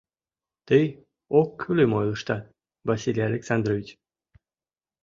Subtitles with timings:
[0.67, 0.85] —Тый
[1.39, 2.43] оккӱлым ойлыштат,
[2.87, 3.87] Василий Александрович.